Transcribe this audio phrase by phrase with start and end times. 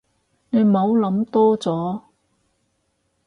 [0.49, 2.01] 你唔好諗多咗